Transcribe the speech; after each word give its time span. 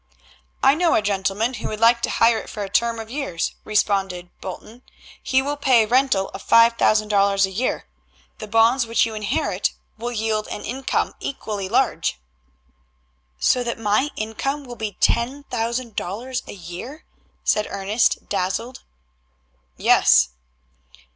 "I 0.63 0.73
know 0.73 0.95
a 0.95 1.01
gentleman 1.03 1.53
who 1.53 1.67
would 1.67 1.79
like 1.79 2.01
to 2.01 2.09
hire 2.09 2.39
it 2.39 2.49
for 2.49 2.63
a 2.63 2.69
term 2.69 2.99
of 2.99 3.11
years," 3.11 3.53
responded 3.63 4.31
Bolton. 4.41 4.81
"He 5.21 5.43
will 5.43 5.57
pay 5.57 5.83
a 5.83 5.87
rental 5.87 6.29
of 6.29 6.41
five 6.41 6.73
thousand 6.75 7.09
dollars 7.09 7.45
a 7.45 7.51
year. 7.51 7.87
The 8.39 8.47
bonds 8.47 8.87
which 8.87 9.05
you 9.05 9.13
inherit 9.13 9.73
will 9.99 10.11
yield 10.11 10.47
an 10.47 10.65
income 10.65 11.13
equally 11.19 11.69
large." 11.69 12.19
"So 13.37 13.63
that 13.63 13.77
my 13.77 14.09
income 14.15 14.63
will 14.63 14.75
be 14.75 14.97
ten 14.99 15.43
thousand 15.51 15.95
dollars 15.95 16.41
a 16.47 16.53
year?" 16.53 17.05
said 17.43 17.67
Ernest, 17.69 18.27
dazzled. 18.27 18.81
"Yes." 19.77 20.29